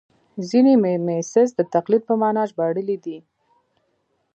[0.49, 3.17] ځینې میمیسیس د تقلید په مانا ژباړلی دی